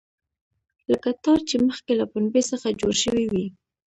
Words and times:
لکه 0.91 1.09
تار 1.23 1.39
چې 1.49 1.55
مخکې 1.67 1.91
له 1.99 2.05
پنبې 2.11 2.41
څخه 2.51 2.67
جوړ 2.79 2.93
شوی 3.03 3.25
وي. 3.31 3.45